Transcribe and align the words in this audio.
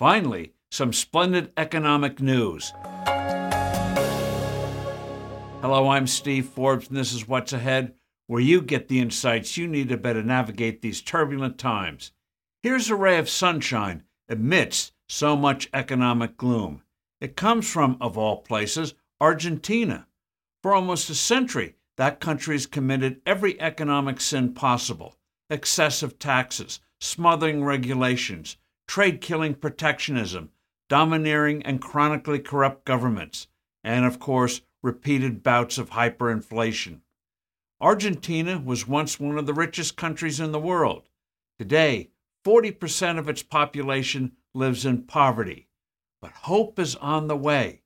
Finally, 0.00 0.52
some 0.70 0.94
splendid 0.94 1.52
economic 1.58 2.20
news. 2.20 2.72
Hello, 5.60 5.90
I'm 5.90 6.06
Steve 6.06 6.46
Forbes, 6.46 6.88
and 6.88 6.96
this 6.96 7.12
is 7.12 7.28
What's 7.28 7.52
Ahead, 7.52 7.92
where 8.26 8.40
you 8.40 8.62
get 8.62 8.88
the 8.88 8.98
insights 8.98 9.58
you 9.58 9.68
need 9.68 9.90
to 9.90 9.98
better 9.98 10.22
navigate 10.22 10.80
these 10.80 11.02
turbulent 11.02 11.58
times. 11.58 12.12
Here's 12.62 12.88
a 12.88 12.94
ray 12.94 13.18
of 13.18 13.28
sunshine 13.28 14.04
amidst 14.26 14.94
so 15.06 15.36
much 15.36 15.68
economic 15.74 16.38
gloom. 16.38 16.80
It 17.20 17.36
comes 17.36 17.70
from, 17.70 17.98
of 18.00 18.16
all 18.16 18.38
places, 18.38 18.94
Argentina. 19.20 20.06
For 20.62 20.74
almost 20.74 21.10
a 21.10 21.14
century, 21.14 21.74
that 21.98 22.20
country 22.20 22.54
has 22.54 22.64
committed 22.64 23.20
every 23.26 23.60
economic 23.60 24.22
sin 24.22 24.54
possible 24.54 25.18
excessive 25.50 26.18
taxes, 26.18 26.80
smothering 27.00 27.62
regulations, 27.62 28.56
trade 28.90 29.20
killing 29.20 29.54
protectionism, 29.54 30.50
domineering 30.88 31.62
and 31.62 31.80
chronically 31.80 32.40
corrupt 32.40 32.84
governments, 32.84 33.46
and, 33.84 34.04
of 34.04 34.18
course, 34.18 34.62
repeated 34.82 35.44
bouts 35.44 35.78
of 35.78 35.90
hyperinflation. 35.90 36.98
Argentina 37.80 38.58
was 38.58 38.88
once 38.88 39.20
one 39.20 39.38
of 39.38 39.46
the 39.46 39.54
richest 39.54 39.96
countries 39.96 40.40
in 40.40 40.50
the 40.50 40.58
world. 40.58 41.08
Today, 41.56 42.10
40% 42.44 43.16
of 43.16 43.28
its 43.28 43.44
population 43.44 44.32
lives 44.54 44.84
in 44.84 45.04
poverty. 45.04 45.68
But 46.20 46.32
hope 46.32 46.76
is 46.80 46.96
on 46.96 47.28
the 47.28 47.36
way. 47.36 47.82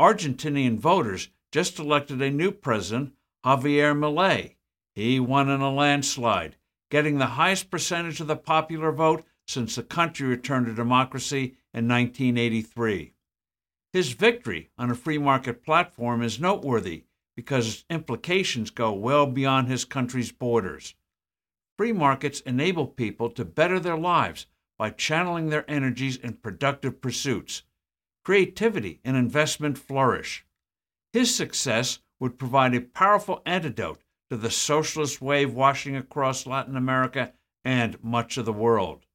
Argentinian 0.00 0.78
voters 0.78 1.28
just 1.50 1.80
elected 1.80 2.22
a 2.22 2.30
new 2.30 2.52
president, 2.52 3.14
Javier 3.44 3.98
Milei. 3.98 4.54
He 4.94 5.18
won 5.18 5.50
in 5.50 5.60
a 5.60 5.74
landslide, 5.74 6.54
getting 6.88 7.18
the 7.18 7.34
highest 7.34 7.68
percentage 7.68 8.20
of 8.20 8.28
the 8.28 8.36
popular 8.36 8.92
vote 8.92 9.24
since 9.46 9.76
the 9.76 9.82
country 9.82 10.26
returned 10.26 10.66
to 10.66 10.74
democracy 10.74 11.56
in 11.72 11.88
1983. 11.88 13.12
His 13.92 14.12
victory 14.12 14.70
on 14.76 14.90
a 14.90 14.94
free 14.94 15.18
market 15.18 15.64
platform 15.64 16.22
is 16.22 16.40
noteworthy 16.40 17.04
because 17.36 17.66
its 17.68 17.84
implications 17.88 18.70
go 18.70 18.92
well 18.92 19.26
beyond 19.26 19.68
his 19.68 19.84
country's 19.84 20.32
borders. 20.32 20.94
Free 21.78 21.92
markets 21.92 22.40
enable 22.40 22.86
people 22.86 23.30
to 23.30 23.44
better 23.44 23.78
their 23.78 23.96
lives 23.96 24.46
by 24.78 24.90
channeling 24.90 25.48
their 25.48 25.70
energies 25.70 26.16
in 26.16 26.34
productive 26.34 27.00
pursuits. 27.00 27.62
Creativity 28.24 29.00
and 29.04 29.16
investment 29.16 29.78
flourish. 29.78 30.44
His 31.12 31.34
success 31.34 32.00
would 32.18 32.38
provide 32.38 32.74
a 32.74 32.80
powerful 32.80 33.42
antidote 33.46 34.02
to 34.30 34.36
the 34.36 34.50
socialist 34.50 35.22
wave 35.22 35.54
washing 35.54 35.96
across 35.96 36.46
Latin 36.46 36.76
America 36.76 37.32
and 37.64 38.02
much 38.02 38.36
of 38.36 38.44
the 38.44 38.52
world. 38.52 39.05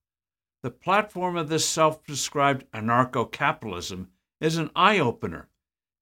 The 0.64 0.70
platform 0.70 1.38
of 1.38 1.50
this 1.50 1.68
self 1.68 2.04
described 2.06 2.70
anarcho 2.72 3.32
capitalism 3.32 4.12
is 4.40 4.58
an 4.58 4.70
eye 4.76 5.00
opener. 5.00 5.50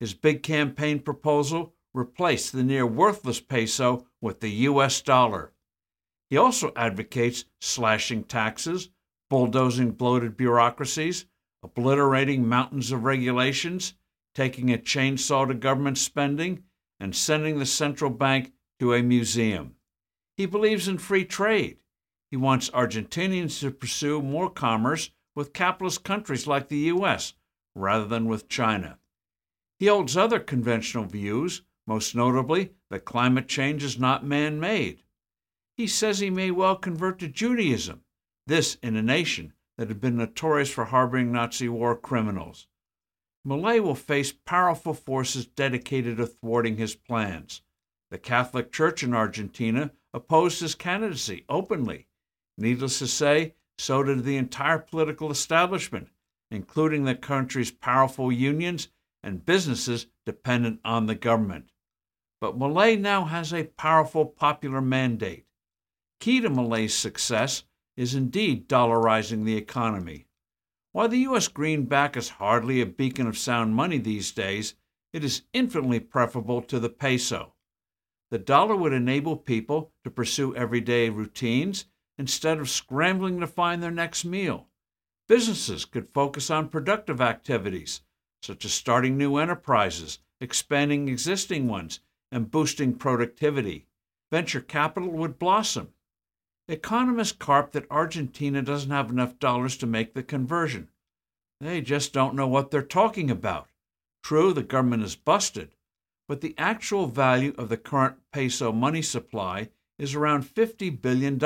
His 0.01 0.13
big 0.13 0.43
campaign 0.43 0.99
proposal 0.99 1.73
replaced 1.93 2.51
the 2.51 2.63
near 2.63 2.85
worthless 2.85 3.39
peso 3.39 4.05
with 4.19 4.41
the 4.41 4.49
US 4.67 5.01
dollar. 5.01 5.53
He 6.29 6.37
also 6.37 6.73
advocates 6.75 7.45
slashing 7.61 8.25
taxes, 8.25 8.89
bulldozing 9.29 9.91
bloated 9.91 10.35
bureaucracies, 10.35 11.25
obliterating 11.63 12.47
mountains 12.47 12.91
of 12.91 13.03
regulations, 13.05 13.93
taking 14.35 14.71
a 14.71 14.77
chainsaw 14.77 15.47
to 15.47 15.53
government 15.53 15.97
spending, 15.97 16.63
and 16.99 17.15
sending 17.15 17.59
the 17.59 17.65
central 17.65 18.11
bank 18.11 18.51
to 18.79 18.93
a 18.93 19.01
museum. 19.01 19.75
He 20.35 20.45
believes 20.45 20.87
in 20.87 20.97
free 20.97 21.25
trade. 21.25 21.77
He 22.31 22.37
wants 22.37 22.69
Argentinians 22.69 23.59
to 23.59 23.71
pursue 23.71 24.21
more 24.21 24.49
commerce 24.49 25.11
with 25.35 25.53
capitalist 25.53 26.03
countries 26.03 26.45
like 26.45 26.67
the 26.67 26.77
U.S. 26.77 27.33
rather 27.73 28.05
than 28.05 28.25
with 28.25 28.49
China. 28.49 28.99
He 29.79 29.87
holds 29.87 30.17
other 30.17 30.39
conventional 30.39 31.05
views, 31.05 31.63
most 31.87 32.13
notably 32.13 32.73
that 32.89 33.05
climate 33.05 33.47
change 33.47 33.83
is 33.83 33.97
not 33.97 34.25
man 34.25 34.59
made. 34.59 35.03
He 35.77 35.87
says 35.87 36.19
he 36.19 36.29
may 36.29 36.51
well 36.51 36.75
convert 36.75 37.19
to 37.19 37.29
Judaism, 37.29 38.03
this 38.45 38.75
in 38.83 38.95
a 38.97 39.01
nation 39.01 39.53
that 39.77 39.87
had 39.87 40.01
been 40.01 40.17
notorious 40.17 40.69
for 40.69 40.85
harboring 40.85 41.31
Nazi 41.31 41.69
war 41.69 41.95
criminals. 41.95 42.67
Milei 43.47 43.81
will 43.81 43.95
face 43.95 44.33
powerful 44.33 44.93
forces 44.93 45.45
dedicated 45.45 46.17
to 46.17 46.27
thwarting 46.27 46.75
his 46.75 46.95
plans. 46.95 47.61
The 48.11 48.17
Catholic 48.17 48.71
Church 48.73 49.01
in 49.01 49.13
Argentina 49.13 49.91
opposed 50.13 50.59
his 50.59 50.75
candidacy 50.75 51.45
openly. 51.47 52.07
Needless 52.59 52.99
to 52.99 53.07
say, 53.07 53.55
so 53.77 54.03
did 54.03 54.25
the 54.25 54.35
entire 54.35 54.79
political 54.79 55.31
establishment, 55.31 56.09
including 56.51 57.05
the 57.05 57.15
country's 57.15 57.71
powerful 57.71 58.33
unions 58.33 58.89
and 59.23 59.45
businesses 59.45 60.07
dependent 60.25 60.81
on 60.83 61.05
the 61.05 61.15
government. 61.15 61.71
But 62.41 62.59
Milei 62.59 62.99
now 62.99 63.23
has 63.23 63.53
a 63.53 63.63
powerful 63.63 64.25
popular 64.25 64.81
mandate. 64.81 65.45
Key 66.19 66.41
to 66.41 66.49
Milei's 66.49 66.93
success 66.93 67.63
is 67.95 68.13
indeed 68.13 68.67
dollarizing 68.67 69.45
the 69.45 69.55
economy. 69.55 70.27
While 70.91 71.07
the 71.07 71.19
U.S. 71.19 71.47
greenback 71.47 72.17
is 72.17 72.27
hardly 72.27 72.81
a 72.81 72.85
beacon 72.85 73.27
of 73.27 73.37
sound 73.37 73.73
money 73.73 73.99
these 73.99 74.31
days, 74.33 74.75
it 75.13 75.23
is 75.23 75.43
infinitely 75.53 76.01
preferable 76.01 76.61
to 76.63 76.77
the 76.77 76.89
peso. 76.89 77.53
The 78.31 78.37
dollar 78.37 78.75
would 78.75 78.93
enable 78.93 79.37
people 79.37 79.93
to 80.03 80.11
pursue 80.11 80.53
everyday 80.55 81.09
routines 81.09 81.85
instead 82.19 82.59
of 82.59 82.69
scrambling 82.69 83.39
to 83.39 83.47
find 83.47 83.81
their 83.81 83.89
next 83.89 84.23
meal. 84.23 84.67
Businesses 85.27 85.85
could 85.85 86.09
focus 86.09 86.51
on 86.51 86.69
productive 86.69 87.19
activities, 87.19 88.01
such 88.43 88.65
as 88.65 88.73
starting 88.73 89.17
new 89.17 89.37
enterprises, 89.37 90.19
expanding 90.39 91.07
existing 91.07 91.67
ones, 91.67 92.01
and 92.31 92.51
boosting 92.51 92.93
productivity. 92.93 93.87
Venture 94.29 94.61
capital 94.61 95.09
would 95.09 95.39
blossom 95.39 95.93
Economists 96.69 97.31
carp 97.31 97.71
that 97.71 97.89
Argentina 97.89 98.61
doesn't 98.61 98.91
have 98.91 99.09
enough 99.09 99.39
dollars 99.39 99.75
to 99.77 99.87
make 99.87 100.13
the 100.13 100.21
conversion. 100.21 100.87
They 101.59 101.81
just 101.81 102.13
don't 102.13 102.35
know 102.35 102.47
what 102.47 102.69
they're 102.69 102.83
talking 102.83 103.31
about. 103.31 103.69
True, 104.21 104.53
the 104.53 104.61
government 104.61 105.01
is 105.01 105.15
busted, 105.15 105.75
but 106.27 106.41
the 106.41 106.53
actual 106.59 107.07
value 107.07 107.55
of 107.57 107.69
the 107.69 107.77
current 107.77 108.17
peso 108.31 108.71
money 108.71 109.01
supply 109.01 109.69
is 109.97 110.13
around 110.13 110.43
$50 110.43 111.01
billion. 111.01 111.39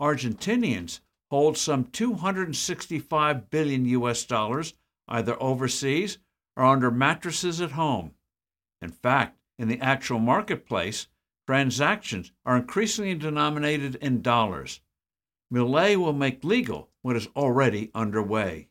Argentinians 0.00 1.00
hold 1.30 1.56
some 1.56 1.84
265 1.84 3.50
billion 3.50 3.84
US 3.86 4.24
dollars 4.24 4.74
either 5.08 5.40
overseas 5.42 6.18
or 6.56 6.64
under 6.64 6.90
mattresses 6.90 7.60
at 7.60 7.72
home. 7.72 8.14
In 8.80 8.90
fact, 8.90 9.38
in 9.58 9.68
the 9.68 9.80
actual 9.80 10.18
marketplace, 10.18 11.08
transactions 11.46 12.32
are 12.44 12.56
increasingly 12.56 13.14
denominated 13.14 13.96
in 13.96 14.22
dollars. 14.22 14.80
Milei 15.52 15.96
will 15.96 16.12
make 16.12 16.42
legal 16.42 16.90
what 17.02 17.16
is 17.16 17.28
already 17.36 17.90
underway. 17.94 18.68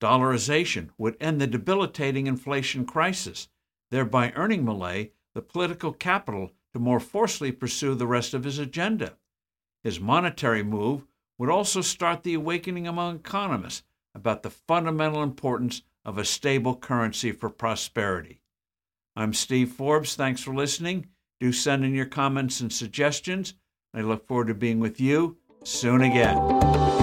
Dollarization 0.00 0.90
would 0.96 1.16
end 1.20 1.40
the 1.40 1.46
debilitating 1.46 2.26
inflation 2.26 2.86
crisis, 2.86 3.48
thereby 3.90 4.32
earning 4.34 4.64
Milei 4.64 5.10
the 5.34 5.42
political 5.42 5.92
capital 5.92 6.52
to 6.72 6.78
more 6.78 7.00
forcefully 7.00 7.52
pursue 7.52 7.94
the 7.94 8.06
rest 8.06 8.32
of 8.34 8.44
his 8.44 8.58
agenda. 8.58 9.16
His 9.84 10.00
monetary 10.00 10.62
move 10.62 11.06
would 11.38 11.50
also 11.50 11.82
start 11.82 12.22
the 12.22 12.32
awakening 12.34 12.88
among 12.88 13.16
economists 13.16 13.82
about 14.14 14.42
the 14.42 14.50
fundamental 14.50 15.22
importance 15.22 15.82
of 16.06 16.16
a 16.16 16.24
stable 16.24 16.74
currency 16.74 17.32
for 17.32 17.50
prosperity. 17.50 18.40
I'm 19.14 19.34
Steve 19.34 19.70
Forbes. 19.70 20.16
Thanks 20.16 20.42
for 20.42 20.54
listening. 20.54 21.06
Do 21.38 21.52
send 21.52 21.84
in 21.84 21.94
your 21.94 22.06
comments 22.06 22.60
and 22.60 22.72
suggestions. 22.72 23.54
I 23.92 24.00
look 24.00 24.26
forward 24.26 24.48
to 24.48 24.54
being 24.54 24.80
with 24.80 25.00
you 25.00 25.36
soon 25.64 26.02
again. 26.02 26.93